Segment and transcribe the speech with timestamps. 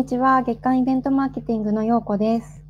[0.00, 0.40] にちは。
[0.40, 2.64] 月間イベントマーケティングのようこです。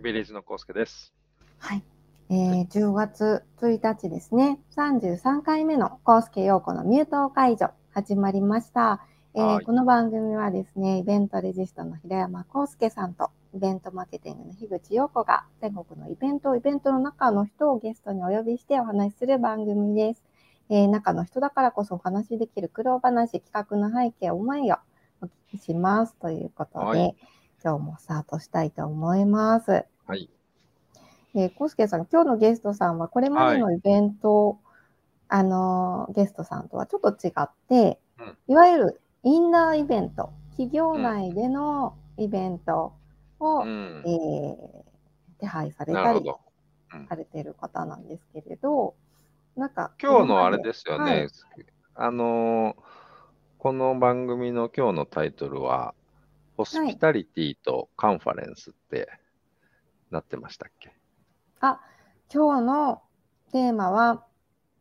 [0.00, 1.12] ビリーズのコウスケです。
[1.58, 1.82] はい、
[2.30, 4.60] えー、10月1日ですね。
[4.76, 9.04] 33回目のコウスケようこのミュート解除始まりました、
[9.34, 9.64] えーはい。
[9.64, 20.22] この番組はですねイベントレジストの平山康介さんとイベントマーケティングの樋口陽子が全国のイベントイベントの中の人をゲストにお呼びしてお話しする番組です、
[20.70, 24.76] えー中の人だからこそお話しできる苦労話企画の背景思いを
[25.22, 27.16] お聞きしますということで、はい
[27.64, 30.30] 今日もスタートしたいと思いますはい。
[31.34, 34.60] えー、コウスケさん、今日のゲストさんは、これまでのイベント、
[35.28, 42.92] あのーゲストさんとはちょっと違って、うんいわゆるインナーイベント、企業内でのイベント
[43.40, 44.10] を、うんえ。
[44.10, 44.86] ー
[45.40, 46.20] 手配されたり。
[47.08, 48.94] されている方なんですけれど、
[49.56, 51.10] なんか、今日のあれですよね。
[51.12, 51.28] はい
[51.98, 52.85] あのー
[53.66, 55.92] この番組の今日のタイトルは、
[56.56, 59.08] ホスピタリティとカンファレンスって
[60.12, 60.92] なってましたっけ？
[61.58, 61.80] あ、
[62.32, 63.02] 今日の
[63.50, 64.24] テーマは、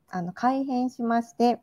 [0.08, 1.60] あの改編しまして、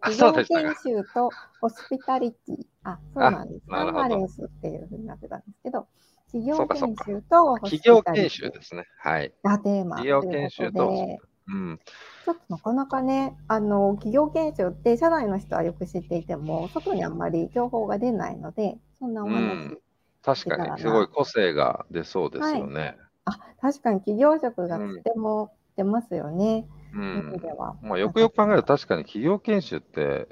[0.00, 0.46] 企 業研
[0.82, 1.28] 修と
[1.60, 3.66] ホスピタリティ、あ、そうなんです。
[3.68, 5.86] カンファレンスっていうふうになってたんですけど、
[6.28, 8.86] 企業研修とホスピ企業タリティ研修ですね。
[8.96, 9.34] はい。
[9.44, 11.18] がテーマ企業研修ことで、
[11.52, 11.80] うん。
[12.24, 19.78] ちょっとなかなかね、あの企業研修って社内の人はよく知っていても、外にあんまり情報が出ないので、そんなお話、うん
[20.24, 22.96] 確かに、すごい個性が出そうですよね。
[23.24, 26.64] あ、確かに企業職がとても出ますよね、
[26.94, 27.42] うん。
[27.82, 30.28] まあ、よくよく考えると、確かに企業研修って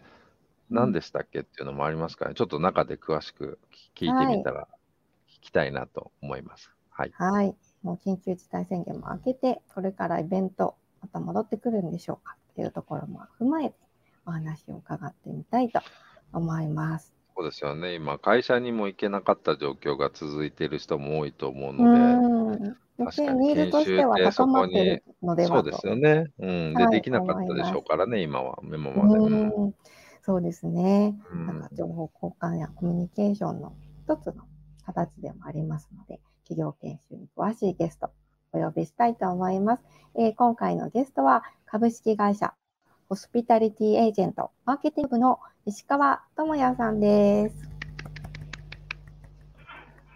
[0.70, 2.34] 何でしたっけっていうのもありますからね。
[2.36, 3.59] ちょっと中で詳しく
[3.97, 4.69] 聞いてみたら、
[5.28, 6.70] 聞きたいなと思います。
[6.91, 7.10] はい。
[7.14, 7.56] はい。
[7.82, 13.75] もう緊急事態宣言も明けて、これからイベント、また戻ってくるんでしょうかというところも踏まえて、
[14.27, 15.81] お話を伺ってみたいと
[16.33, 17.12] 思います。
[17.37, 17.94] そうですよね。
[17.94, 22.71] 今、会社にも行けなかった状況が続いている人も多いと思ううので。
[22.99, 25.55] 確かにニーズとしては高まってるのではと。
[25.55, 26.27] そうですよね。
[26.39, 26.75] うん。
[26.75, 29.25] で、はいできなかったでしょうからね、今は、今まで。
[29.25, 29.75] う
[30.22, 31.19] そうですね。
[31.33, 33.72] うんなんか情報交換やコミュニケーションの
[34.05, 34.44] 一つの
[34.84, 38.10] 形でもありますので、企業研修に詳しいゲスト
[38.53, 39.83] お呼びしたいと思います。
[40.16, 42.53] えー今回のゲストは株式会社
[43.09, 47.55] ホスピタリティエージェントマーケティング部の石川智也さんです。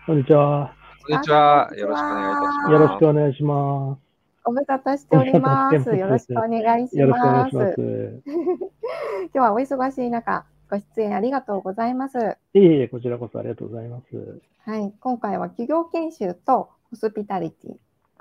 [0.05, 0.75] こんにちは。
[1.07, 1.71] こんにちは。
[1.71, 2.73] あよろしくお願いいたします。
[2.73, 4.01] よろしくお願いします。
[4.43, 5.77] ご無沙汰しております。
[5.95, 6.85] よろしくお願。
[6.85, 8.23] いします。
[8.27, 12.19] 今日はお忙しい中、ご出演ありがとうございます。
[12.53, 14.41] いえいえ、こちらこそありがとうございます。
[14.65, 17.77] はい、今回は企業研修とホスピタリティ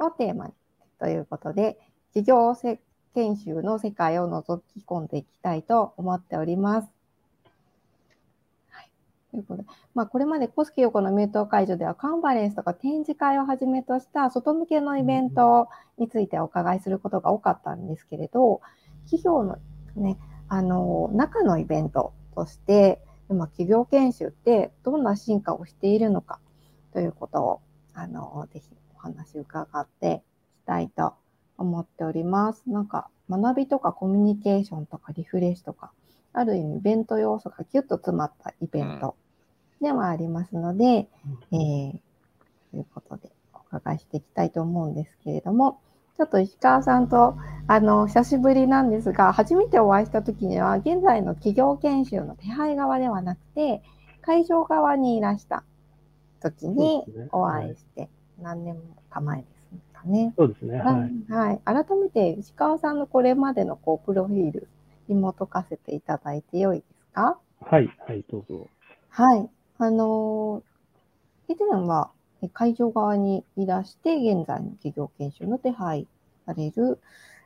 [0.05, 0.53] をテーマに
[0.99, 1.77] ということで、
[2.13, 2.55] 企業
[3.15, 6.89] 研修の世界を覗き込んでいきたいと思っております。
[9.33, 18.61] ということで、まあ、これまでコスキヨコのミュート会場ではカンファレンスとか展示会をはじめとした外向けのイベントについてお伺いすることが多かったんですけれど、
[19.05, 19.57] 企業の
[19.95, 26.39] ね、あの、中のイベントとして、今、企業研修ってどんな進化をしているのか
[26.93, 27.61] ということを、
[27.95, 28.69] あの、ぜひ
[29.03, 30.23] 話伺って
[30.59, 31.13] いきたいと
[31.57, 32.63] 思っております。
[32.67, 35.91] なんか、学びとかコミュニケーションとかリフレッシュとか、
[36.33, 39.15] ある意味イベント要素がギュッと詰まったイベント
[39.81, 41.07] ではありますので、
[41.51, 41.99] えー
[42.71, 45.79] ということでお伺いしていきたいと思うんですけれども、
[46.17, 53.83] ちょっと石川さんと、あの、久しぶりなんですが、初めてお会いした時には、現在の企業研修の手配側ではなくて、
[54.21, 55.63] 会場側にいらした
[56.41, 58.09] 時にお会いして、
[58.43, 58.77] 何年
[59.09, 59.47] か前で
[59.79, 60.33] すかね。
[60.37, 60.77] そうですね。
[60.79, 61.31] はい。
[61.31, 61.61] はい。
[61.65, 64.67] 改めて石川さんのこれまでのこうプロフィール、
[65.07, 67.39] 紐解かせていただいてよいですか？
[67.61, 68.67] はい、はい、どうぞ。
[69.09, 69.49] はい。
[69.79, 70.73] あのー
[71.49, 72.09] 以前は
[72.41, 76.07] え会場側にいらして、現在の企業研修の手配
[76.45, 76.99] される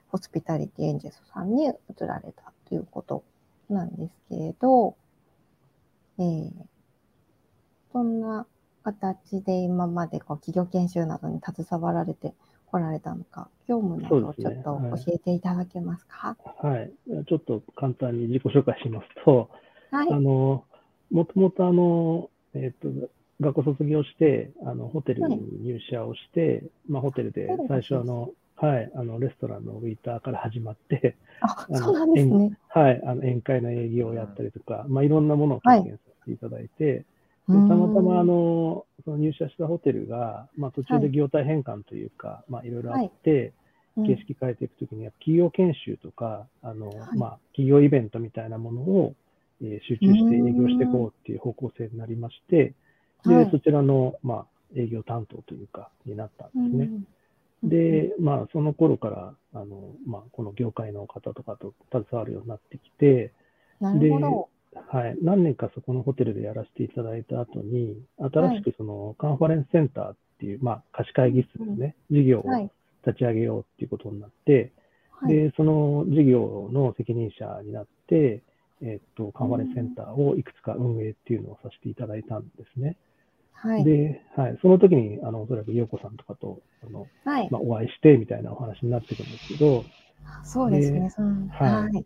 [0.10, 1.72] ホスピタリティエンジェスさんに移
[2.02, 3.24] られたということ
[3.70, 4.96] なんですけれど、
[6.20, 6.52] えー、
[7.92, 8.46] そんな
[8.94, 12.34] 形で今までこう企業研修などに携わられて
[12.68, 16.38] こられたのか、業務などをちょっと教えていただけますか？
[16.62, 16.92] はい。
[17.28, 19.50] ちょっと簡単に自己紹介しますと、
[19.92, 20.08] はい。
[20.12, 20.64] あの、
[21.12, 22.90] もともとあの、えっ、と、
[23.42, 32.58] 学校卒業して、あの、ホテルに入社をして、まあ、ホテルで最初あの、はい、あの、レストランのウェイターから始まって、あ、そうなんですね。
[32.70, 37.06] はい、あの、宴会の営業をやったりとか、まあ、いろんなものを経験させていただいて、で
[37.48, 43.54] たまたまあのその入社したホテルが、まあ、途中で業態変換というか、まあ、いろいろあって、
[43.96, 49.16] 形式変えていくときに、企業研修とか、あの、まあ、企業イベントみたいなものを、
[49.62, 52.74] えー集中して営業していこうっていう方向性になりまして、
[53.26, 53.50] で、はい。
[53.50, 54.46] そちらの、まあ、
[54.76, 56.92] 営業担当というか、になったんですね。
[57.64, 63.32] で、まあ、その頃から、あの、まあ、この業界の方とかと携わるようになってきて、
[63.80, 64.50] なるほど。
[64.74, 72.72] はい、何年かそこのホテルでやらせていただいた後に、新しくそのカンファレンスセンターっていう、まあ、貸し会議室ですね、事業をはい。
[73.06, 74.74] 立ち上げようっていうことになって、
[75.12, 75.34] はい。
[75.34, 78.44] で、その事業の責任者になって、
[78.82, 82.98] えっと、カンファレンスセンターをいくつか運営っていうのをさせていただいたんですね。
[83.54, 83.84] はい。
[83.84, 87.50] で、はい、その時に、あの、おそらく陽子さんとかと、あの、はい。
[87.50, 89.86] まあ、お会いしてみたいなお話になってくるんですけど、
[90.44, 91.12] そうですね。
[91.50, 92.06] はい。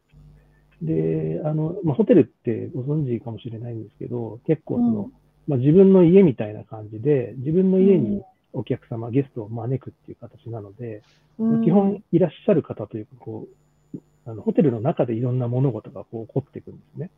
[0.82, 5.12] で、あの、まあ、ホテルってご存知かもしれないんですけど、結構その、うん。
[5.48, 8.04] まあ、自分の家みたいな感じで、自分の家うん。
[8.04, 8.22] に
[8.54, 11.04] お客様、ゲストを招くっていう形なので、
[11.38, 11.64] うん。
[11.64, 13.48] 基本いらっしゃる方というか、こ
[13.94, 17.10] う、あのホテルの中でいろんな物事がこう起こっていくんですね。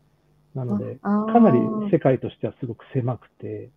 [0.55, 1.59] なので、かなり
[1.91, 3.69] 世界としてはすごく狭くて、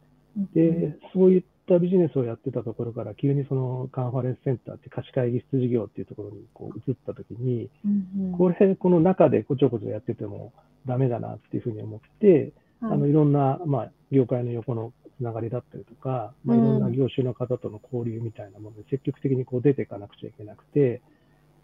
[0.54, 8.38] で、そういったビジネスをやってたところから、急にそのカンファレンスセンターって貸し会議室事業っていうところにこう移ったときに、うんうん。
[8.38, 10.52] これ、この中でこちょこちょやってても
[10.86, 12.92] ダメだなっていうふうに思って、はい。
[12.92, 21.02] あの、いろんな、まあ、業界の横のつながりだったりとか、まあ、いろんな業種の方との交流みたいなもので積極的にこう出ていかなくちゃいけなくて、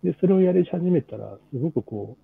[0.02, 2.16] で、それをやり始めたら、すごくこ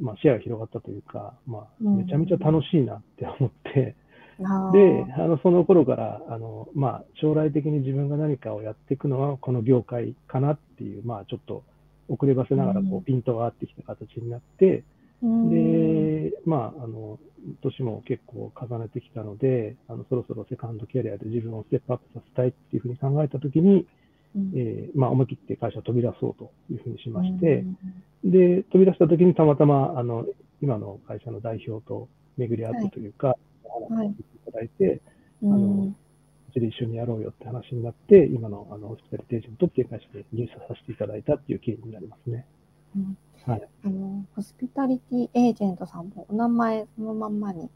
[0.00, 1.96] う、まあ、視野が広がったというか、まあ、うん。
[1.98, 4.05] めちゃめちゃ楽しいなって思って、あー
[4.72, 11.64] で、あの、その頃から、あの、まあ、将来的に自分が何かをやっていくのは、この業界かなっていう、まあ、ちょっと
[12.08, 14.84] 遅ればせながら、こうピントが合ってきた形になって、
[15.22, 15.50] うん。
[15.50, 17.18] で、まあ、あの、
[17.62, 23.86] 年も結構重ねてきたので、あの、そろそろセカンドキャリアで自分をステップアップさせたいっていうふうに考えたときに、
[24.36, 24.52] うん。
[24.54, 27.64] えーまあ、思い切って会社を飛び出そうというふうにしまして
[28.24, 28.30] う、ん。
[28.30, 30.26] で、飛び出したときにたまたま、あの、
[30.60, 33.36] 今の会社の代表と巡り合ってというか、
[33.74, 35.00] お話ししていただいて、
[35.42, 35.94] うんあの
[36.48, 42.46] うちで一緒にやろうよって話になって、今のあのホスピタリテージェントっていう会社で入社させていただいたっていう経緯になりますね。
[42.96, 43.68] うんはい。
[43.84, 47.70] あの、ホスピタリティエージェントさんもお名前そのまんまに、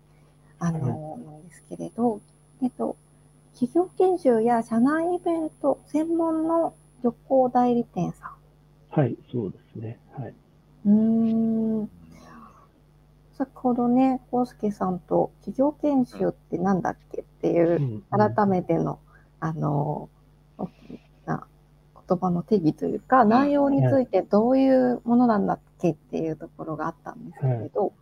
[0.58, 2.20] あの、なんですけれど、
[2.60, 2.96] えっと、
[3.52, 8.32] 企業研修や社内イベント専門の旅行代理店さ
[8.90, 9.98] はい、そうですね。
[10.12, 10.34] はい。
[10.88, 11.82] ん。
[11.82, 11.90] うーん。
[13.40, 18.98] 先ほどね、コウスケさんと企業研修ってなんだっけっていうう、ん改めての、
[19.40, 20.10] あの、
[20.58, 20.70] 大き
[21.25, 21.46] な
[22.06, 27.94] 言葉の定義というか、内容についてどういうものなんだっけっていうところがあったんですけれど、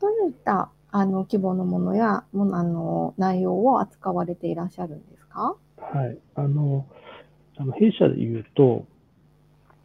[0.00, 5.56] どういったあの規模のものやものあの内容を扱われていらっしゃるんですか？
[5.78, 6.16] はい。
[6.36, 6.86] あの、
[7.56, 8.84] あの弊社で言うと、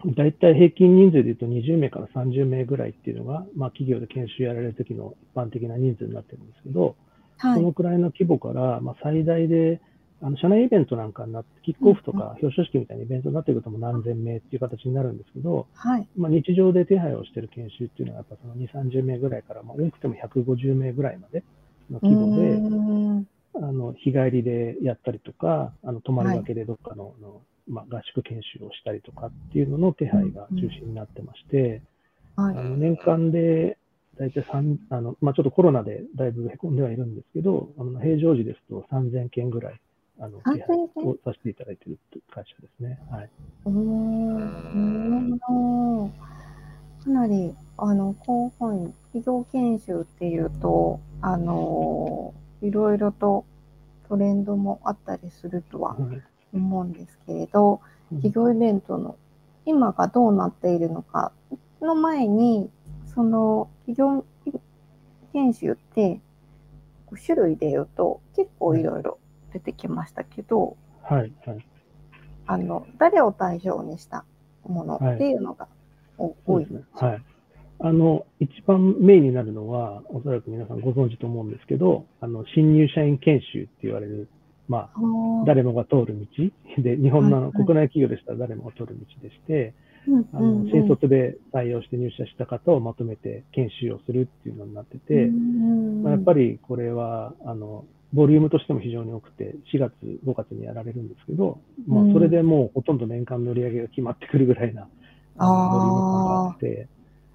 [0.05, 6.95] だいたい平均人数で言うと20名から30名ぐらいっていうのが、まあ、企業で研修やられる時の一般的な人数になってるんですけど、
[7.37, 7.55] はい。
[7.55, 9.81] そのくらいの規模から、まあ、最大で、
[10.23, 16.07] あの社内イベントなんかになって、キックオフとか表彰式みたいなイベントになってくるともう何千名っていう形になるんですけど、はい。
[16.15, 21.43] まあ、日常で手配をしている研修っていうのは、やっぱその2、30名ぐらいから、まあ、多くても150名ぐらいまで
[21.89, 27.41] の規模で、あの日帰りでやったりとか、あの泊まりがけでどっかの,、の
[27.71, 31.81] まあ、合宿研修をしたりとかっていうのの手配が中心になってまして、
[32.35, 32.57] はい。
[32.57, 33.77] あの年間で
[34.19, 39.79] 大体3あの、まあ、ちょっとコロナでだいぶへこんではいるんですけど、あの平常時ですと3000件ぐらい
[40.19, 41.07] あの3000手配件？
[41.07, 41.99] をさせていただいている
[42.29, 42.99] 会社ですね。
[43.09, 43.29] はい。
[43.65, 45.29] うーん。
[45.29, 46.11] なるほ
[46.99, 47.05] ど。
[47.05, 53.45] かなり、あの、広範囲、企業研修っていうと、あの、いろいろと
[54.07, 56.21] トレンドもあったりするとははい
[56.53, 59.15] 思うんですけれど、企業イベントの
[59.65, 61.31] 今がどうなっているのか
[61.81, 62.69] の前に、
[63.13, 64.25] その企業
[65.33, 66.19] 研修って、
[67.25, 69.19] 種類で言うと結構いろいろ
[69.51, 71.33] 出てきましたけど、はい。
[71.45, 71.65] はい。
[72.47, 74.25] あの、誰を対象にした
[74.63, 75.67] ものっていうのが
[76.17, 77.03] お多いそうです。
[77.03, 77.09] ね。
[77.09, 77.23] はい。
[77.83, 84.29] あの、一番メインになるのは、おそらく皆さんご存知と思うんですけど、あの、新入社員研修って言われる、
[84.67, 84.99] まあ、
[85.45, 86.49] 誰もが通る道。
[86.81, 89.73] で、日本の国内企業でしたら誰もが通る道でして、
[90.07, 99.93] うんあの新卒で採用して入社した方をまとめて研修をするっていうのになってて、まあ、やっぱり、りこれは、あの、ボリュームとしても非常に多くて、4月、
[100.25, 104.87] 5月にやられるんですけど、まあ、それでもうほとんど年間の売り上げが決まってくるぐらいな、
[105.37, 106.87] あのボリューム感があって、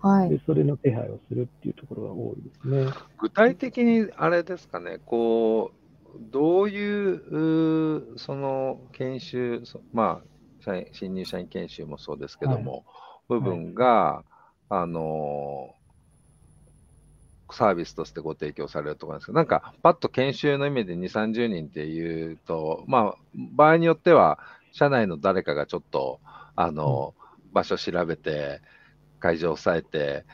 [0.03, 0.31] はい。
[0.31, 0.41] で、。
[0.47, 2.93] それの手配をするっていうところが多いですね。
[3.19, 5.86] 具体的にあれですかね、こう、
[6.21, 10.27] どういう、その研修、そまあ、
[10.61, 12.85] 社員新入社員研修もそうですけども、
[13.29, 14.25] 部分が、
[14.69, 15.71] あの
[17.53, 23.15] サービスとしてご提供されるところなんですけど、なんか、パッと研修の意味で2、30人っていうと、まあ、
[23.55, 24.39] 場合によっては、
[24.73, 26.21] 社内の誰かがちょっと、
[26.57, 27.15] あの、
[27.53, 28.61] 場所調べて、
[29.21, 30.25] 会場を押さえて、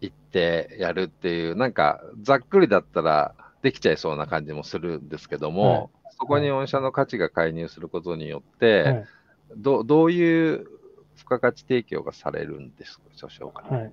[0.00, 5.88] 行ってやるっていう、なんか、ざっくりだったらできちゃいそうな感じもするんですけども、はい。
[6.18, 9.04] そこに御社の価値が介入することによって、はい、
[9.56, 10.66] どどういう
[11.16, 13.92] 付加価値提供がされるんですでしょうか、ね、はい、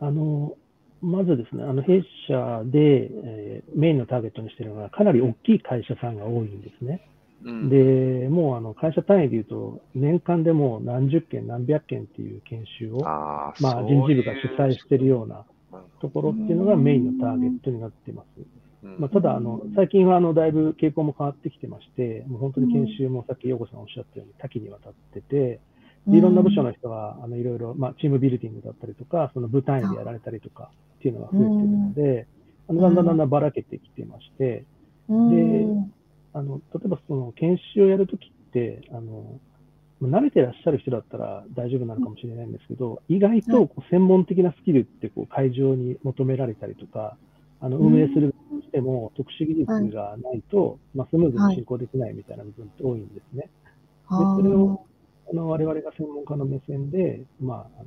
[0.00, 0.56] あの
[1.02, 7.06] まずですね、あの弊社で、えー、メインのターゲットにしているのは、かなり大きい会社さんが多いんですね。
[7.44, 15.44] うん、で、もうあの会社単位で言うと、年間でもう何十件、何百件っていう研修を、あまあ、人事部が主催しているような
[16.00, 18.26] ところっていうのがメインのターゲットになっています。
[18.98, 25.60] まあ、ただあの、最近はあのだいぶ傾向も変わってきてまして、もう本当に研修もさっき陽子さんおっしゃったように多岐にわたってて、
[26.08, 32.26] いろんな部署の人があのいろいろ、まあ、チームビルディングだったりとか、その部単位でやられたりとかっていうのが増えてるので、
[32.68, 34.64] あのだんだんだんだんばらけてきてまして、
[35.08, 35.66] で、
[36.32, 39.40] あの例えばその研修をやるときって、あの
[40.02, 47.16] 慣れてらっしゃる人だったら大丈夫なのかもしれないんですけど、意外とこう専門的なスキルってこう会場に求められたりとか、
[47.60, 53.42] あの運営するとしても特殊技術がないと、まあ、スムーズに進行できないみたいな部分って多いんですね。
[53.42, 53.50] で
[54.08, 54.84] それを
[55.30, 57.86] あの我々が専門家の目線で、まあ、あの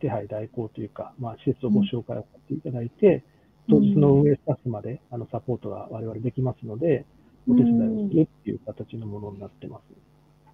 [0.00, 3.22] 手配代行というか、まあ、施設をご紹介をさせていただいて、
[3.68, 7.04] 当日の運営スタッフまであのサポートが我々できますので、
[7.48, 10.02] お手伝いをするっていう形のものになってます。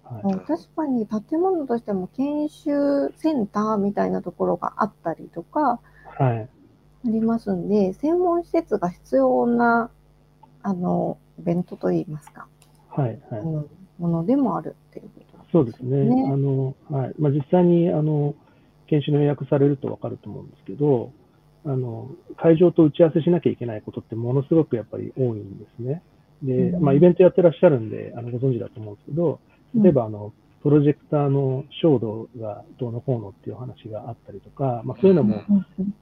[0.03, 5.79] はい、確かに建物としても研修センターみたいなところがあったりとか、
[6.17, 6.49] はい、
[7.05, 9.89] ありますんで、専門施設が必要な、
[10.63, 12.47] あの、イベントといいますか、
[12.89, 13.41] はい、はい。
[13.43, 16.31] ものでもあるっていうことそうですね。
[16.31, 17.13] あの、はい。
[17.17, 18.35] まあ、実際に、あの、
[18.87, 21.11] 研修の予約されるとわかると思うんですけど、
[21.65, 26.01] あの、会場と打ち合わせしなきゃいけないことってものすごくやっぱり多いんですね。
[26.43, 29.39] で、まあ、イベントやってらっしゃるんで、あの、ご存知だと思うんですけど、
[29.75, 35.41] 例えば、あの、プロジェクターの照度がどうのこうのっていう話があったりとか、まあ、そういうのも、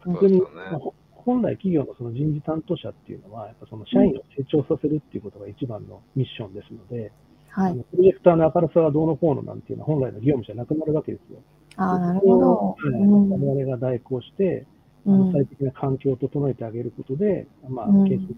[0.03, 0.79] 本当に、まあ、
[1.11, 7.11] 本来企業のその人事担当者っていうのは、やっぱその社員を成長させるっていうことが一番のミッションですので、
[7.49, 11.39] はい、プロジェクターの明るさがどうのこうのなんていうのは本来の業務じゃなくなるわけですよ。
[11.75, 12.75] ああ、なるほど。
[12.83, 14.65] 我々が代行して、
[15.05, 17.87] あの最適な環境を整えてあげることで、まあ、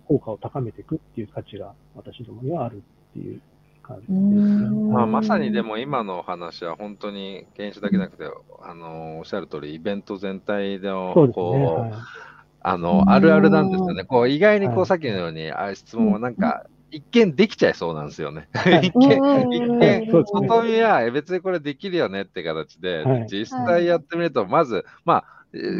[0.07, 3.41] 効果を高めていくっていう価値が私どもにはあるっていう
[3.89, 4.93] 感じですね。
[4.93, 8.25] まあ、まさにでも今のお話は本当に研修だけじゃなくて、
[8.61, 11.91] あのおっしゃる通り、イベント全体のこう、ねはい、
[12.61, 14.03] あのあるあるなんですよね。
[14.03, 18.47] こう意外にこう、さっきのように、あ質問はなんか、一見できちゃいそうなんですよね。
[18.81, 19.07] 一見、
[19.51, 25.25] 一見、外見は別にこれできるよねって形で、はい、実際やってみると、まず、まあ、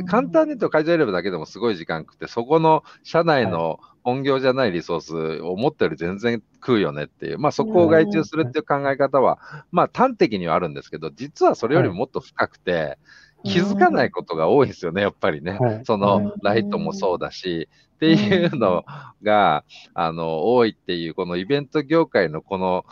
[0.07, 9.39] 簡単に言うと会場選ぶだけでもすごい時間食って、そこの社内の本業じゃないリソースを持ってる全然食うよねっていう、まあそこを外注するっていう考え方は、
[9.71, 12.97] まあ端的にはあるんですけど、実はそれよりももっと深くて、
[13.43, 15.57] 気づかないことが多いですよね、やっぱりね。
[15.85, 18.83] そのライトもそうだし、っていうの
[19.23, 19.63] が、
[19.93, 22.85] あの、多いっていう、このイベント業界のこの、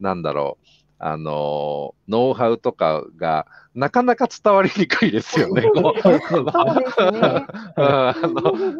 [0.00, 0.66] なんだろう、
[0.98, 5.62] あの、ノウハウとかが、なかなか伝わりにくいですよね。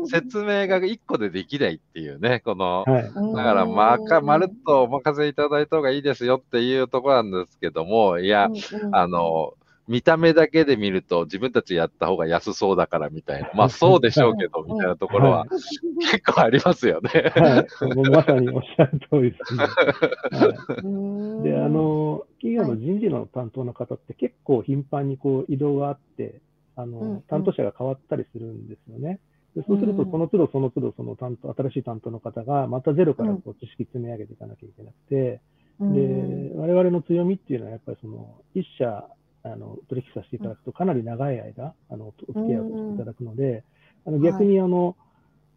[0.07, 3.11] 説明が1個でできないっていうね、この、はい、だ
[3.43, 8.49] からまか、まるっとお任せいただいた方がいいですよっていうところなんですけども、いや、
[8.93, 9.55] あの、
[9.87, 15.47] 見た目だけで見ると自分たちやった方が安そうだからみたいな、まあそうでしょうけど、みたいなところは
[16.01, 17.33] 結構ありますよね。
[17.35, 19.65] はい、まさにおっしゃる通りですね。
[19.65, 26.41] はい、で、あの、企業の人事の担当の方って結構頻繁にこう移動があって、
[26.77, 29.21] あの、担当者が変わったりするんですよね。
[29.55, 35.41] でそうすると、その都度その都度、その担当、新しい担当の方が、またゼロからこう知識積み上げていかなきゃいけなくて、
[35.81, 39.05] で、我々の強みっていうのは、やっぱりその、一社
[39.45, 43.63] あの取引させていただくと、かなり長い間、あのお付き合いをしていただくので、
[44.07, 44.97] あの逆にあの、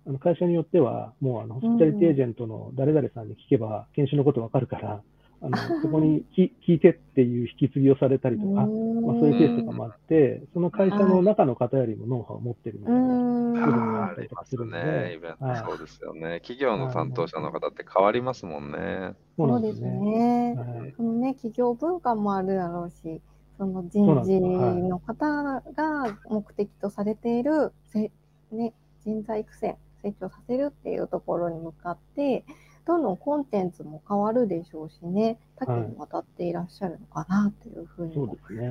[0.05, 5.01] あの会社によっては、もうあのホスピタリティエージェントの誰々さんに聞けば、研修のことわかるから、
[5.41, 15.19] あの そこに聞いてっていう引き継ぎをされたりとか、まあ、そういうケースとかもあって、その会社の中の方よりもノウハウを持ってるみたいなあったりとかするので、ね、
[15.65, 16.39] そうですよね。
[16.41, 19.13] 企業の担当者の方って変わりますもんね。
[19.37, 20.55] そうですね。
[20.57, 23.21] はい、ね、企業文化もあるだろうし、
[23.57, 28.11] その人事の方が目的とされている、せ
[28.51, 28.73] ね、
[29.03, 32.45] 人材育成、成長させるっていうところに向かって、
[32.85, 38.67] どんどんコンテンツも変わるでしょうしね、多岐にわたっていらっしゃるのかなというふうにそうですね。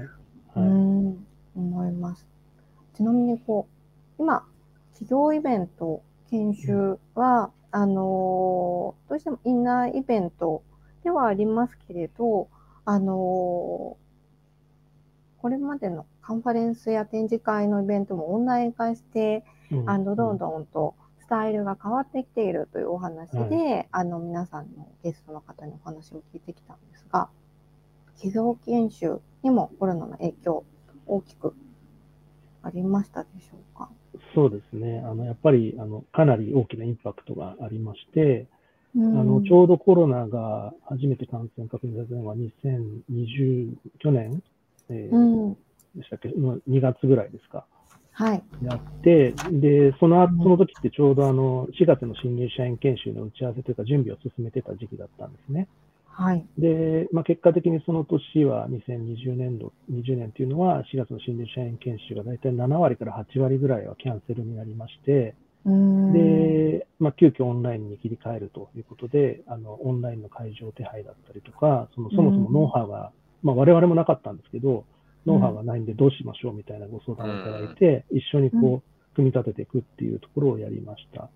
[0.54, 1.26] はい、うん
[1.56, 2.26] 思います。
[2.94, 3.66] ちなみにこ
[4.18, 4.46] う、今、
[4.92, 10.62] 企業イベント、研修は、うん、あのどうしてもインナーイベント
[11.04, 12.48] ではありますけれど、
[12.84, 13.96] あの
[15.46, 27.28] これまでのカンファレンスや展示会のイベントもオンライン化して、うん、あのどんどんとスタイルが変わってきているというお話で、はい、あの皆さんのゲストの方にお話を聞いてきたんですが、
[28.16, 30.64] 企業研修にもコロナの影響
[31.06, 31.54] 大きく
[32.64, 33.88] ありましたでしょうか？
[34.34, 35.04] そうですね。
[35.06, 38.48] あの、やっぱり、あの、かなり大きなインパクトがありまして、
[38.96, 44.42] うん、あの、ちょうどコロナが初めて感染確認されたのは2020、去年、
[44.90, 45.54] えー、うん、
[45.94, 47.66] でしたっけ、2月ぐらいですか。
[48.12, 48.42] はい。
[48.62, 55.68] やって、で、その、その時ってちょうどあの、4月の新入社員研修の打ち合わせというか準備を進めてた時期だったんですね。
[56.06, 56.46] はい。
[56.56, 65.34] で、まあ、結果的にその年は2020年度、20年というのは4月の新入社員研修が大体7割から8割ぐらいはキャンセルになりまして、
[65.66, 73.12] で、まあ、急遽オンラインに切り替えるということで、あの、オンラインの会場手配だったりとか、そのそもそもノウハウが、
[73.42, 74.84] まあ、我々もなかったんですけど、
[75.26, 81.30] ノウハウがないんでどうしましょうみたいなご相談をいただいて、一緒にこう、組み立てていくっていうところをやりました。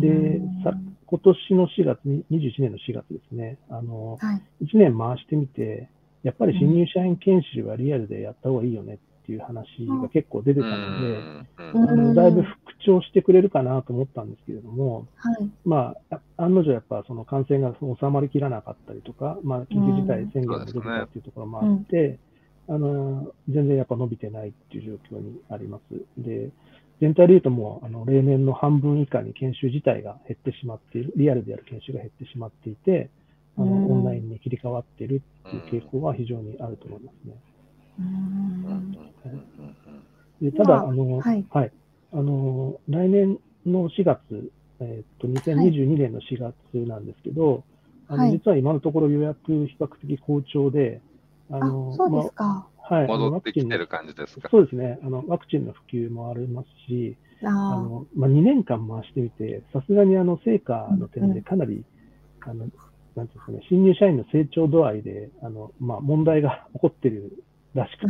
[0.00, 0.72] で、さ
[1.06, 1.98] 今年の4月、
[2.30, 5.88] 21年の4月ですね、あの、はい、1年回してみて、
[6.22, 9.66] やっぱり新入社員研修はリアルでやった方がいいよねっていう話
[10.02, 11.18] が結構出てたので、
[11.58, 11.62] あ
[11.96, 22.20] のだいぶ復調してくれるかなと思ったんですけれども、はい、まあ、案の定やっぱその感染が収まりきらなかったりとか、まあ、緊急事態宣言が出てたっていうところもあって、
[22.68, 26.22] あの、全然やっぱ伸びてないっていう状況にあります。
[26.22, 26.50] で、
[27.00, 33.10] 全体で言うともう、あの、例年の半分以下に研修自体が減ってしまっている、リアルでやる研修が減ってしまっていて、
[33.58, 37.34] あの、オンラインに切り替わっているっていう傾向は非常にあると思いますね。
[40.40, 41.72] でただ、あの、はい、はい、
[42.12, 46.54] あの、来年の4月、えっ、と、2022年の4月
[46.86, 47.64] なんですけど、
[48.08, 51.00] はい、あの、実は今のところ予約比較的好調で、
[51.50, 52.68] あの、そうですか。
[52.90, 53.06] ま、はい。
[53.08, 54.98] 戻ってきてる感じですかそうですね。
[55.02, 61.84] あの、ワクチンの普及もありますし、あの、まあ、2年間回してみて、さすがにあの、成果の点でかなり、うん、
[62.50, 62.72] あの、なんてい
[63.16, 67.44] うんですかね、新入社員の成長度合いで、あの、まあ、問題が起こってる
[67.76, 68.08] らしくて、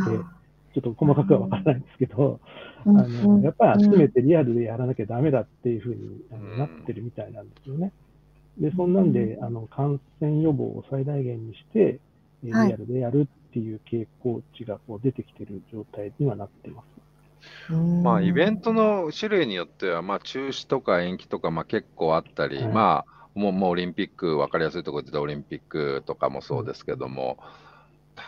[0.73, 2.39] ちょっと細かくはわからないんですけど、
[2.85, 7.91] あの、やっぱり集めてリアルでやらなきゃダメだっていうふうになってるみたいなんですよね。
[8.59, 11.99] で、そんなんで、あの、感染予防を最大限にして、
[12.43, 16.97] リアルでやるっていう傾向値がこう出てきている状態にはなっています。
[18.03, 27.37] まあ、イベントの種類によっては、まあ、中止とか延期とか、まあ、結構あったり、はい、まあ、もうもうオリンピック、分かりやすいところでオリンピックとかもそうですけども、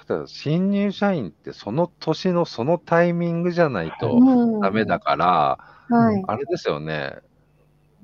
[0.08, 4.20] ただ、新入社員ってその年のそのタイミングじゃないと
[4.62, 7.18] ダメだから、はい、あれですよね。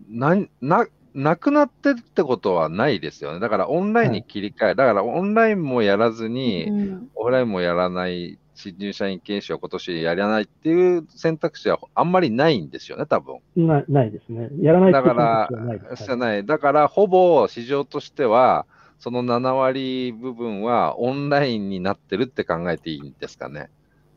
[0.10, 3.40] な、な、なくなってるってことはないですよね。
[3.40, 14.50] だからオンラインに切り替え、はい、だからオンラインもやらずに、うん、オフラインもやらない新入社員研修を今年やらないっていう選択肢はあんまりないんですよね、多分なないですね。
[14.62, 15.50] やらないだから、
[15.96, 16.46] じゃない。
[16.46, 18.66] だから、 ほぼ市場としては、
[19.00, 23.70] その7割部分はオンラインになってるって考えていいんですかね？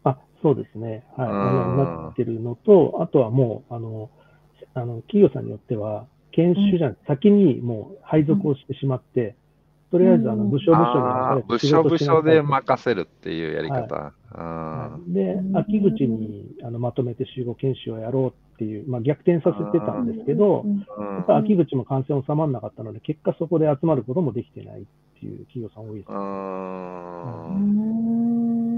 [0.04, 1.04] あそうですね。
[1.16, 1.28] はい。
[1.28, 4.10] なってるのと、あとはもう、あの、
[4.74, 9.34] あの企業さんによっては、研修じゃん、先にもう配属をしてしまって、
[9.90, 14.12] とりあえずあの部署部署に部署部署で任せるっていうやり方。
[14.30, 20.64] はい、で、秋口にあのまとめて集合研修をやろうっていう、まあ、逆転させてたんですけど、
[20.98, 24.84] やっぱ秋口も感染収まらなかったので、結果そこで集まることもできてないっ
[25.20, 26.10] ていう企業さん多いです、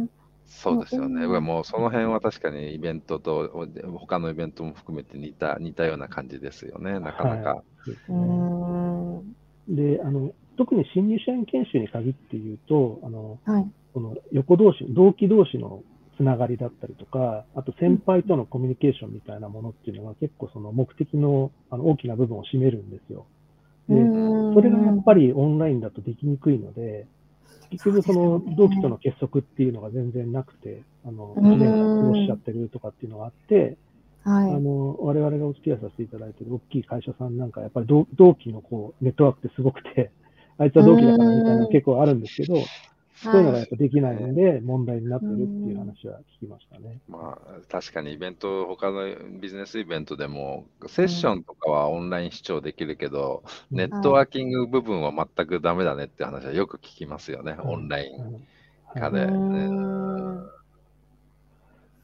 [0.05, 0.09] ね。
[0.45, 1.27] そうですよね。
[1.40, 3.66] もうその辺は確かにイベントと、
[3.97, 7.55] 他のイベントも含めて似た似たような感じですよね、なかなか。
[7.55, 9.23] は
[9.66, 15.83] い、であの特に新入社員研修に限って言うと、あの、はい、この横同士、同期同士の
[16.21, 23.25] つながりだったりとか、あと先輩とのコミュニケーションみたいなものっていうのが結構その目的のあの大きな部分を占めるんですよ。
[23.89, 23.95] で、
[24.55, 27.07] それがやっぱりオンラインだとできにくいので、
[27.71, 33.79] 結局その同期との結束っていうのが全然なくて、あの、1年間過ごしちゃってるとかっていうのがあって、
[34.23, 40.11] はい、あの、我々がお付き合いさせていただいている大きい会社さんなんか、やっぱり同同期のこう、ネットワークってすごくて、
[40.59, 42.57] あいつは同期だからみたいな結構あるんですけど、
[43.23, 47.01] そういうのがやっぱできないので、問題になってるっていう話は聞きましたね。
[47.09, 58.47] まあ、確かにイベント、他のビジネスイベントでも、セッションとかはオンライン視聴できるけど、うん、ネットワーキング部分は全くダメだねって話はよく聞きますよね、オンライン。
[58.95, 59.27] 化で。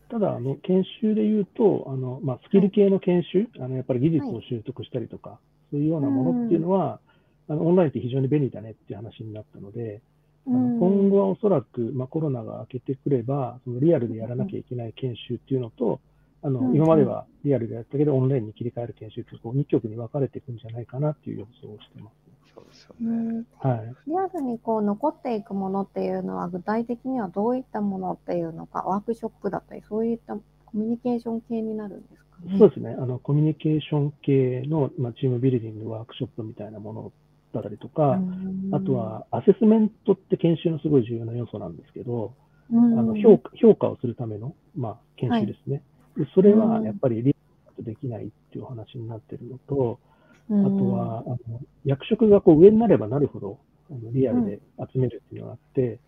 [0.08, 5.38] ただ、あの研修で言うと、あのまあ、スキル系の研修、あのやっぱり技術を習得したりとか、はい、
[5.72, 7.00] そういうようなものっていうのは、
[7.48, 10.00] あのオンラインって非常に便利だねっていう話になったので、
[10.48, 16.00] あの今後はおそらく、まあ、コロナが明けてくれば、そのリアルでやらなきゃいけない研修っていうのと、
[16.42, 22.26] あの今まではリアルでやったけど、オンラインに切り替える研修っていう、こう2極に分かれていくんじゃないかなっていう予想をしてます。
[22.54, 23.44] そうですよね。
[23.58, 23.94] はい。
[24.06, 30.40] リアルにこう残っていくものっていうのは、具体的にはどういったものっていうのか、ワークショップだったり、そういったコ
[30.74, 32.58] ミュニケーション系になるんですかね。
[32.58, 32.96] そうですね。
[32.98, 37.10] あのコミュニケーション系の、まあ、チームビルディングワークショップみたいなものだ
[37.60, 38.18] ったりとか、
[38.72, 42.34] あとはアセスメントって研修のすごい重要な要素なんですけど、
[42.72, 45.82] あの評価評価をするための、まあ、研修ですね。
[46.16, 47.34] はい、それはやっぱりリ
[47.66, 49.98] アルできないっていうお話になってるのと、
[50.48, 53.58] あとは、あの役職がこう上になればなるほど
[53.90, 54.60] あのリアルで
[54.92, 55.98] 集めるっていうのがあって、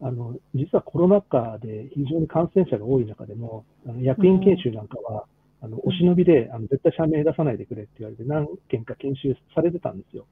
[0.00, 5.24] あの実はコロナ禍で非常に感染者が多い中でも、あの役員研修なんかは、
[5.62, 10.26] あのお忍びであの絶対社名出さないでくれって言われて、何件か研修されてたんですよ。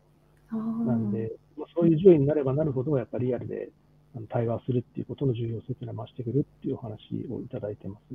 [0.57, 3.71] なんで、まあ、そういう順位になればなるほど、やっぱりリアルで
[4.29, 8.15] 対話するっていうことの重要性が増してくるっていうお話をいただいてます。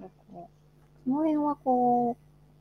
[0.00, 0.10] はい、
[1.04, 2.16] その辺はこ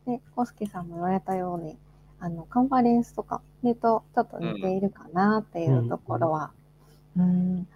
[0.08, 1.78] う、ね、コスケさんも言われたように、
[2.22, 6.52] あのカンファレンスとか、ね、とちょっと似ているかなっていうところは、
[7.18, 7.68] うん、うん、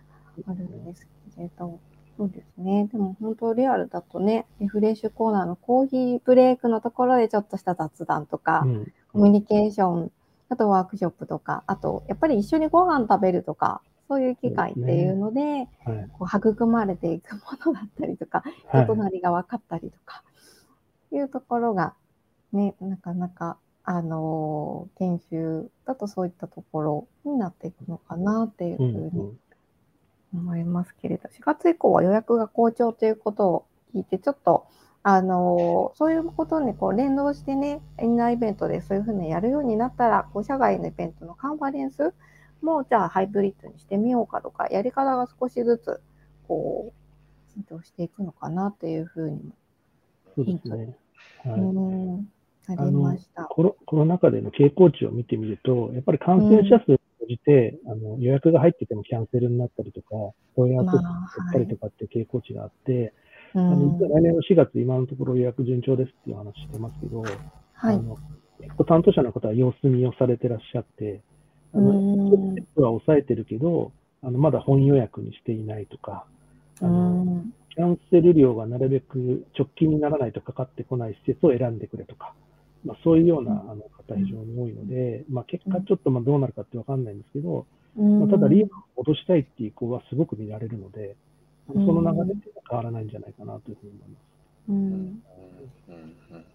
[0.47, 1.79] あるんですけれど、
[2.17, 2.87] そうですね。
[2.91, 10.11] でも本当リアルだとね、リフレッシュコーナーのコーヒーブレイクのところでちょっとした雑談とか、うん、コミュニケーション、
[10.49, 15.69] あとワークショップとか、あとやっぱり一緒にご飯食べるとか、そういう機会っていうので、ね。
[15.85, 20.23] はい、こう育まれていくものだったりとか、人となりが分かったりとか、は
[21.11, 21.95] い、いうところが、
[22.51, 29.35] ね、なかなか、あのー、研修だとそういったところになっていくのかなっていうふうに
[30.33, 34.67] 思いますけれど、4月以降は予約が好調ということを聞いて、ちょっと、
[35.05, 42.13] あのそういうことにこう連動してね、インナーイベントでそういうふうにやるようになったら、こう社外のイベントのカンファレンス
[42.61, 46.01] も、じゃあハイブリッドにしてみようかとか、やり方が少しずつ、
[46.47, 49.51] こう、浸透していくのかなっていうふうにも、
[50.35, 50.97] そうですね。
[51.43, 52.27] はい、うん
[52.65, 60.07] ありましたコロコロナ禍での傾向値を見てみると、やっぱり感染者数じて、あの予約が入っててもキャンセルになったりとか、
[60.55, 63.13] 問い合わせったりとかっていう傾向値があって、
[63.55, 67.21] あの来年の4月、今のところ予約順調ですっていう話してますけど、
[67.73, 68.17] はい、あの
[68.59, 71.21] 結構担当者の方は様子見をされてらっしゃって、
[71.73, 76.25] あのステップは抑えてるけど、あのまだ本予約にしていないとか、
[76.81, 77.43] あの
[77.75, 82.33] キャンセル料がなるべく直近にならないとかかってこない施設を選んでくれとか、
[82.85, 87.65] まあ、そういうようなあの方非常に多いので、まあ、結果ちょっとまあどうなるかってわかんないんですけど、
[87.95, 91.15] まあ、ただリードを戻したいっていう意向はすごく見られるので、
[91.67, 94.33] その流れっていうのは変わらないんじゃないかなというふうに思います。
[94.69, 95.23] うん。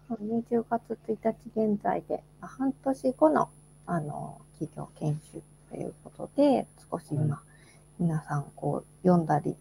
[0.09, 3.49] 20月1日現在で、半年後の
[3.85, 7.41] あの企業研修ということで、少し今、
[7.99, 8.45] 皆さん。
[8.55, 9.25] こう読ん。
[9.25, 9.55] だり、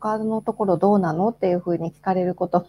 [0.00, 2.66] 他のところどうなのっていうふうに聞かれることも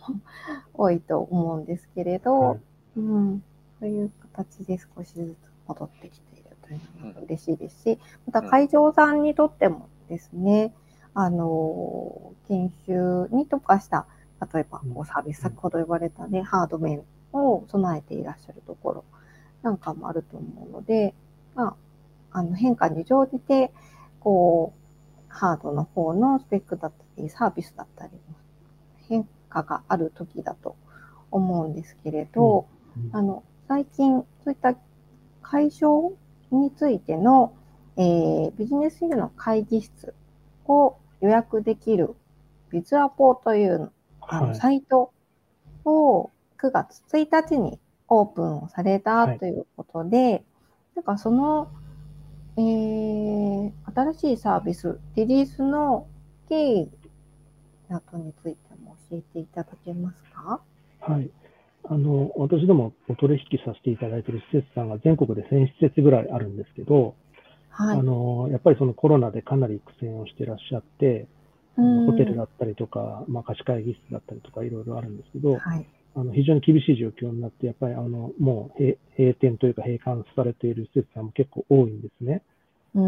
[0.74, 1.66] 多いと思うん。
[1.66, 2.60] ですけれど、はい、
[2.97, 3.43] うん、
[3.80, 10.73] そういう形で少しずつ戻ってきているというのが嬉しいですし、また会場さんにとってもですね、
[11.13, 14.06] あの、研修に特化した、
[14.54, 19.04] 例えばこうサービス、先ほど言われたね、ハード面を備えていらっしゃるところ
[19.62, 21.13] なんかもあると思うので、
[21.56, 21.75] ま
[22.32, 23.71] あ、あの変化に乗じて、
[24.19, 24.80] こう、
[25.28, 28.12] ハードの方のスペックだったり、サービスだったり、
[29.08, 30.75] 変化がある時だと
[31.32, 32.67] 思うんですけれど、
[33.12, 34.76] あの、最近、そういった
[35.42, 36.14] 会場
[36.52, 37.54] についての、
[37.98, 40.14] えー、ビジネスヒルの会議室
[40.66, 42.16] を予約できる
[42.70, 45.12] ビズアポというあの、サイト
[45.86, 46.30] を
[46.62, 50.44] 9月1日にオープンをされたということで、はい、
[50.96, 51.72] なんかその、
[52.58, 56.08] えー、新しいサービス、リリースの
[56.48, 56.92] 経緯
[57.88, 60.62] などについても教えていただけますか？
[61.02, 61.30] はい。
[61.89, 67.15] あの、私どもお取引させていただいている施設さんが全国で1000施設ぐらいあるんですけど、
[67.69, 71.28] はい、あの、やっぱりそのコロナでかなり苦戦をしてらっしゃって、
[71.75, 78.84] ホテルだったりとか、まあ、貸し会議室だったりとかいろいろあるんですけど、はい、あの非常に厳しい状況になって、やっぱりあのもう
[79.17, 82.43] 閉店というか閉館されている施設さんも結構多いんですね。
[82.93, 82.99] で、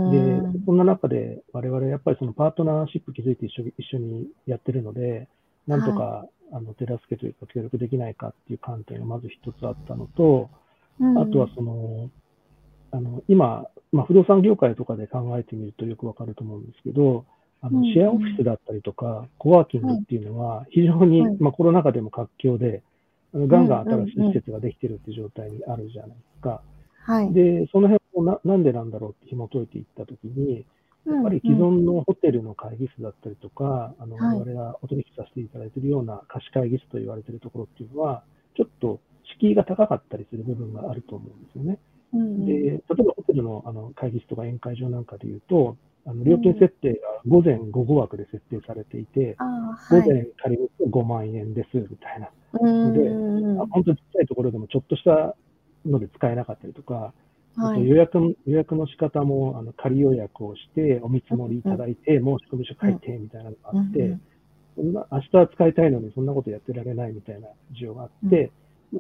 [0.66, 5.28] そんな中で我々やっぱりそのパートナーシップ築いて一緒一緒にやってるので、
[5.68, 10.50] なんとか、はい、あの手助けというか協力できないかっていう観点がまず一つあったのと、
[11.00, 12.10] うん、あとはその、
[12.92, 17.26] あの今、まあ、不動産業界とかで考えてみるとよくわかると思うんですけど、
[17.62, 22.82] あのシェアオフィスだったりとか、コワーキングっていうのは非常に、まあ、コロナ禍でも活況で、
[23.34, 26.62] ガンガン新しい施設ができてるっていう状態にあるじゃないですか。
[27.04, 30.66] はい、で、その辺をななんでなんだろうって紐解いていったときに、
[31.06, 38.24] やっぱり既存のホテルの会議室だったりとか、あの、我々がお取引させていただいているような貸し会議室と言われているところっていうのは、
[38.56, 39.00] ちょっと
[39.40, 41.80] 敷居が高かったりする部分があると思うんですよね。
[42.46, 49.36] で、例えばホテルのあの会議室とか宴会場なんかで言うと、あの料金設定が午前午後枠で設定されていて、
[49.90, 52.30] 午前仮に5万円ですみたいな。
[52.94, 53.10] で、
[53.72, 55.36] 本当にちっちゃいところでもちょっとした
[55.86, 57.14] ので使えなかったりとか、
[57.56, 64.18] はい、予約の予約の仕方もあの仮予約をして、お見積もりいただいて、申し込み書書いてみたいなのがあって、
[64.76, 68.52] そんな明日は使いたいのにそんなことやってられないみたいな需要があって、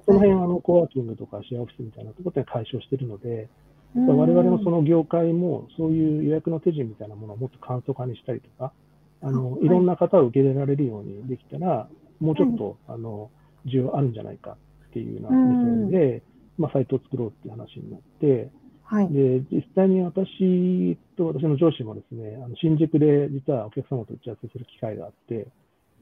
[0.06, 3.50] その辺あのコワーキングとかシェアオフィスみたいなところで解消しているので、
[3.96, 8.74] 我々もその業界もそういう予約の手順みたいなものをもっと簡素化にしたりとか、
[9.22, 9.68] あのい。
[9.68, 13.30] ろんな方を受け入れられるようにできたら、もうちょっと、あの
[13.66, 14.58] 需要あるんじゃないか
[14.90, 16.24] っていうような目線で、
[16.62, 18.50] まあ、サイトを作ろうっていう話になって、
[18.84, 25.47] はい、で実際に私と私の上司もですね、あの新宿で実はお客様と打ち合わせする機会があって、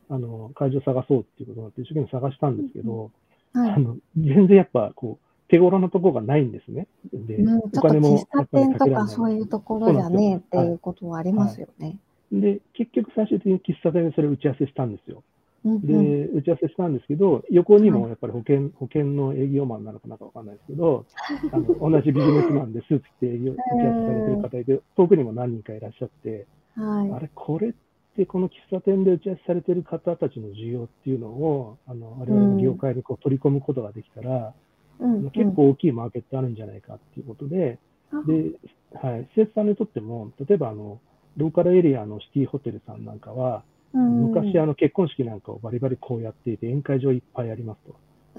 [0.10, 3.12] あの会場探そうっていうことになって、一生懸命探したんですけど、
[3.54, 6.88] はい、あの全然やっぱこう手頃なところがないんですね。
[7.14, 12.00] で、うん、お金も喫茶店とかそういうところじゃねえっていうことはありますよね。
[12.32, 15.24] はい、で、結局最終的に喫茶店でそれを打ち合わせしたんですよ。
[15.64, 21.06] で、打ち合わせしたんですけど、横にもやっぱり保険、保険の営業マンなのかなんかわかんないですけど、
[21.52, 27.74] あの同じビジネスマンでスーツ着て営業、打ち合わせされてる方いて、遠くにも何人かいらっしゃって、はい、あれ、これっ
[28.16, 34.54] てこの喫茶店で打ち合わせされてる方たちの需要っていうのを、あの我々の業界にこう取り込むことができたら、
[35.00, 37.80] うん、結構大きいマーケットあるんじゃないかっていうことで、
[38.28, 38.52] で、
[38.94, 41.00] はい、施設さんにとっても、例えばあの、
[41.38, 43.64] ローカルエリアのシティホテルさんなんかは、
[43.94, 47.80] 昔、あの結婚式なんかをバリバリこうやっていて、宴会場いっぱいあります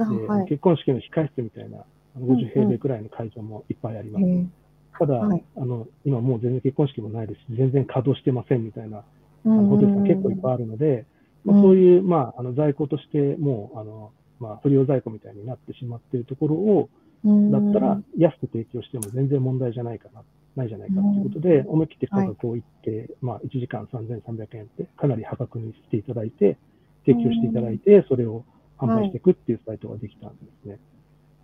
[0.04, 0.14] と。
[0.16, 1.84] で、はい、結婚式の控室みたいな、
[2.18, 4.22] 50平米くらいの会場もいっぱいあります。
[4.22, 4.52] うんうん、
[4.98, 11.06] ただ、はい、あの、今もう全然結婚式もないですし、全然稼働してませんみたいな、あのホテルさん結構いっぱいあるので、
[11.44, 16.88] まあ、そういう、まあ、あの在庫としてもう、あの、まあ、不良在庫みたいになってしまっているところを、
[17.24, 20.22] だったら安く提供しても全然問題じゃないかな
[20.56, 26.58] ないじゃないかということで、思い切って価格を言って、まあ、1時間3300円ってかなり破格にしていただいて、
[27.06, 28.44] 提供していただいて、それを
[28.78, 30.78] 販売していくっていうサイトができたんですね。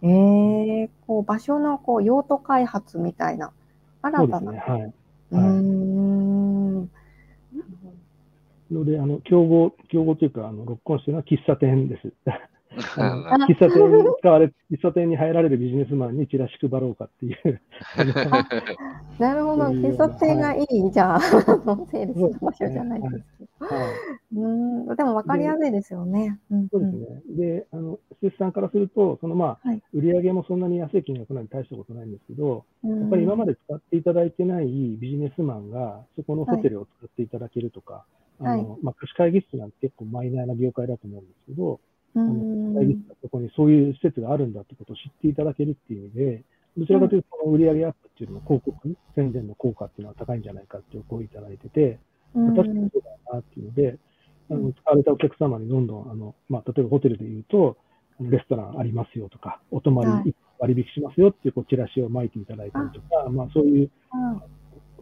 [0.03, 3.53] ええー、こう場所のこう用途開発みたいな、
[4.03, 4.39] 新たな。
[4.39, 4.81] そうですね、はい。
[4.83, 4.93] はい、
[5.31, 6.91] うん。
[8.71, 12.13] ので、あの、競合、競合というか、あの、ロックオンしてるのは喫茶店です。
[12.77, 17.61] 喫茶店に使われ、喫茶店に入られるビジネスマンにチラシ配ろうかっていう。
[19.19, 23.67] なるほど、喫茶店がいい、はい、じゃあ、セールスの場所じゃないですけど。
[23.67, 23.91] は
[24.33, 24.49] い、う
[24.93, 24.97] ん。
[24.97, 26.39] でも分かりやすいですよね。
[26.71, 27.23] そうですね。
[27.31, 38.05] で、あの、施設さんからすると、そのまあ、はい、売り上げもそんなに安い金額なんで大したことないんですけど、やっぱり今まで使っていただいてないビジネスマンが、そこのホテルを使っていただけるとか、
[38.41, 41.27] あの、まあ、貸し会議室なんて結構マイナーな業界だと思うん。
[41.27, 41.81] ですけど、
[42.17, 46.45] あの会議室のところにそういう施設があるんだってことを知っていただけるっていう意味で、
[46.79, 51.99] どちらかというと、その売上アップっていうのは広告、宣伝の効果っていうのは高いんじゃないかっていう声をいただいてて、
[52.35, 53.99] 確かにそうだなっていうので、
[54.51, 57.77] あの使われたお客様にどんどん、あのまあ、例えばホテルで言うと、
[58.21, 63.91] レストランありますよとか、お泊まり割引しますよっていうこうチラシを巻いていただいたりとか、まあ、そういう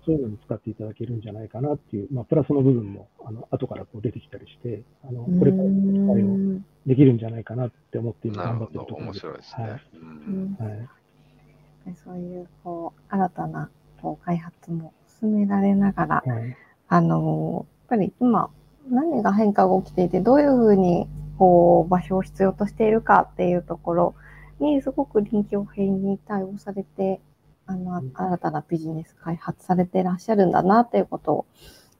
[0.04, 9.26] そういうのに使っていただけるんじゃないかなっていう、まあ、プラスの部分も、あの、後からこう出てきたりして、あの、これからの機会をできるんじゃないかなって思って今頑張ってるところです。
[9.26, 9.64] 面白いですね。
[9.64, 10.78] はい。
[10.78, 13.70] はい、そういう、こう、新たな、
[14.02, 16.56] こう、開発も進められながら、はい、
[16.88, 18.50] あの、やっぱり今、
[18.90, 24.14] 何が変化が起きていて、どういうふうに、こう、場所を必要としているかっていうところ
[24.60, 27.20] に、すごく臨機応変に対応されて
[27.66, 31.46] あの、新たなビジネス開発されていらっしゃるんだなっていうことを、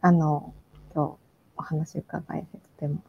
[0.01, 0.55] あの、
[0.95, 1.17] 今日
[1.57, 3.03] お話伺えてとても、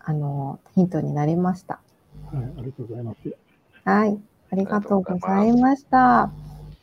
[0.00, 1.80] あの、ヒントになりました。
[2.32, 3.36] はい、ありがとうございます。
[3.84, 6.30] はい、ありがとうございました。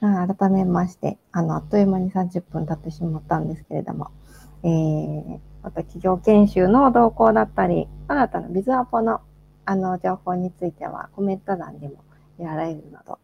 [0.01, 4.11] 改めまして、あの、あっという間に30分経ってしまったんですけれども、
[4.63, 9.21] えー、また企業研修の動向だったり、新たなビズアポの
[9.65, 12.03] あの情報についてはコメント欄でも
[12.39, 13.19] やられるなど、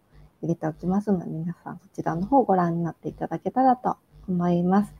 [0.46, 3.98] 入れておきますので、皆さんそちらの方をご覧になっていただけたらと
[4.30, 4.94] 思います。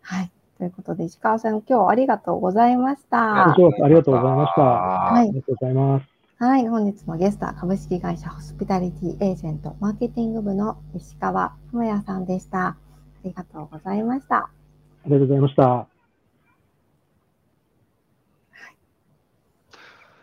[0.00, 0.30] はい。
[0.58, 3.52] ということで、石川さん、今日はありがとうございました。
[3.52, 4.62] ありがとうございました。
[4.62, 5.28] はい。
[5.28, 6.06] ありがとうございます。
[6.38, 6.66] はい。
[6.68, 12.66] 本日のゲストは株式会社ホスピタリティエージェントマーケティング部の石川智也さんでした。
[12.68, 12.76] あ
[13.24, 14.36] りがとうございました。
[14.36, 14.50] あ
[15.06, 15.91] りがとうございました。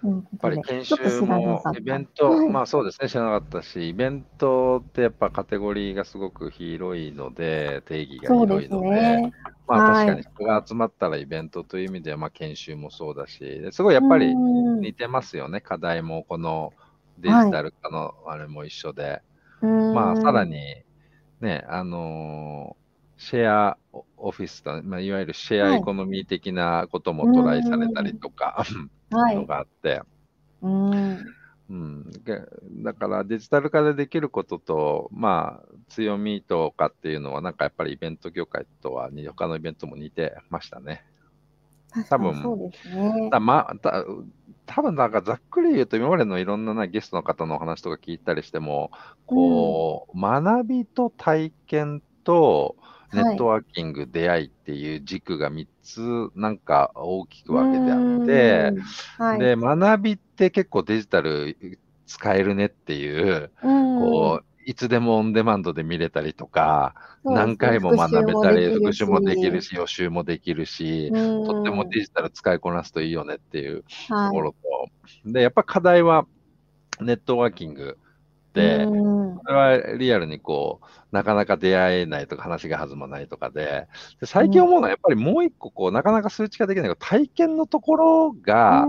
[0.03, 9.31] やっぱり研修もイベント、はい、まあそうですね、知らなかったし、イベントってやっぱカテゴリーがすごく広いので、定義が広いので、で
[9.67, 16.73] まあ確かに人が集まったらイベントという意味では、まあ研修もそうだし、すごいやっぱり似てますよね、課題もこの
[17.17, 19.21] デジタル化のあれも一緒で。
[19.61, 20.83] はい、まあさらに、
[21.41, 22.78] ね、あのー、
[23.19, 23.77] シェア
[24.15, 28.65] オフィスと、まあ、いわゆるシェアエコノミー的なこともトライされたりとか、
[29.11, 30.01] はい、のがあって、
[30.61, 31.25] うん。
[31.69, 32.11] うん、
[32.81, 41.03] だからデジタル化でできることと、まあ、強みとかっていうのは、なんかやっぱりイベント業界とは、他のイベントも似てましたね。
[42.09, 43.29] 多分、そうですね。
[43.29, 44.05] だまた
[44.65, 48.91] 多分なんかざっくり言うと、今までのいろんな、ね、ゲストの方のお話とか聞いたりしても、
[49.25, 52.77] こう、うん、学びと体験と、
[53.13, 58.81] ネットワーキング、出会いっていう軸が3つなんか大きく分けてあって、
[59.17, 61.57] はい、で、学びって結構デジタル
[62.05, 66.93] 使えるねっていう、こう、いつでもオンデマンドで見れたりとか、
[67.23, 74.85] 何回も学べたり、復習もできるし、予習もできるし、とってもデジタル使いこなすといいよねっていうところと、は
[75.25, 76.27] い、で、やっぱ課題は
[77.01, 77.97] ネットワーキングで、
[79.45, 83.87] それはリアルにこう、なかなか出会えないとか話が弾まないとかで、
[84.19, 88.85] で最近思うのはやっぱりもう一個こう、なかなか数値化できないけど、体験のところが、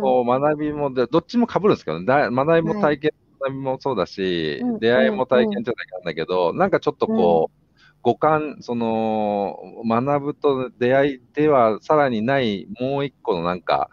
[0.00, 7.56] こう学びもで、どっちも被るんですけど、ね、学びも体験、学びもそうだし、出会いも体験じゃないかんだけど、なんかちょっとこう、
[8.02, 13.90] 五感、その、学ぶと出会いではさらにないもう一個のなんか、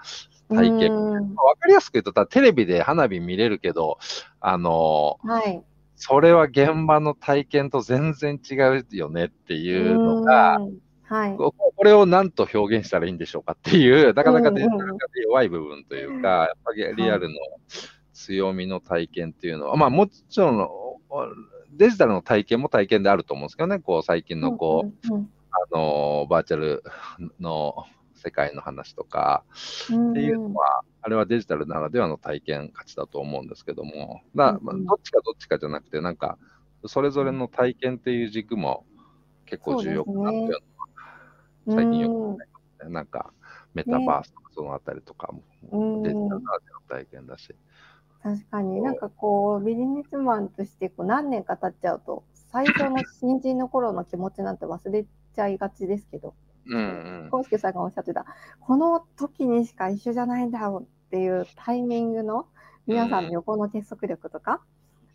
[0.50, 0.94] 体験。
[1.36, 3.98] わかりやすく言うと、テレビで花火見れるけど、
[4.40, 5.64] あの、はい、
[5.96, 10.60] それは現場の体験と全然違うよねっていうのが、
[11.04, 11.54] はい、こ
[11.84, 17.36] れを何と表現したらいいんでしょうかっていう、なかなかデジタル化で弱い部分というか、やっぱりリアルの
[18.14, 20.70] 強みの体験っていうのは、まあもちろん、
[21.74, 26.84] デジタルの体験も体験であると思うんですけどね、こう最近のこう、あの、バーチャル
[27.40, 27.86] の
[28.24, 29.44] 世界の話とか
[29.86, 36.38] っていうのは、あれはデジタルならではの体験価値だと思うんですけども、だまあ、どっちかどっちかじゃなくて、なんか、
[36.86, 38.86] それぞれの体験っていう軸も
[39.46, 40.62] 結構重要かなっていうのは、
[41.76, 42.46] 最近よく思いま
[42.80, 42.94] すね。
[42.94, 43.34] なんか、
[43.74, 45.44] メタバースとかそのあたりとかも、
[46.04, 47.54] デジタルならではの体験だし。
[48.22, 48.82] 確かに。
[48.82, 55.06] なんかこう、ビジネスマンとしてこう何年か経っちゃうと、最初の新人の頃の気持ちなんて忘れ
[55.36, 56.36] ちゃいがちですけど、
[56.68, 58.26] うんうん、介さんがおっしゃってた、
[58.60, 62.48] この時にしか一緒じゃないんだろうっていうタイミングの
[62.88, 64.62] 皆さんの横の結束力とか、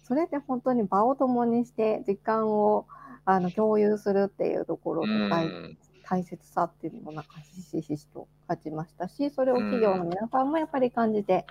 [0.03, 2.87] それって本当に場を共にして時間を
[3.25, 11.47] あの共有するっていうところの大,、大切さっていうのもなんかひしひしと感じましたし、それを企業の皆さんもやっぱり感じて、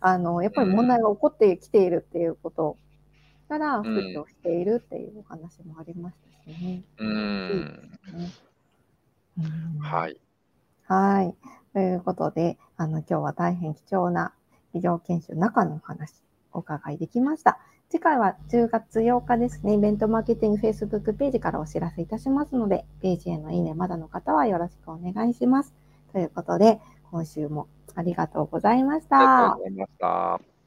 [0.00, 2.76] あのやっぱり問題が起こってきているっていうこと
[3.48, 6.84] から復帰をしているっていうお話もありましたしね。
[6.98, 8.47] うん、いいですね。
[9.80, 10.20] はい。
[10.84, 11.34] はい。
[11.72, 14.32] ということで、あの、今日は大変貴重な
[14.72, 16.14] 企業研修の中のお話、
[16.52, 17.58] お伺いできました。
[17.90, 25.74] 次回は10月8日ですね、イベントマーケティング Facebook ページからお知らせいたしますので、ページへのいいね、まだの方はよろしくお願いします。
[26.12, 29.18] ということで、今週もありがとうございました。
[29.18, 29.90] ありがとうございまし
[30.48, 30.57] た。